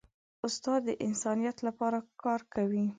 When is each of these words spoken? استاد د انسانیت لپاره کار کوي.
استاد 0.45 0.81
د 0.85 0.89
انسانیت 1.07 1.57
لپاره 1.67 1.97
کار 2.23 2.41
کوي. 2.53 2.85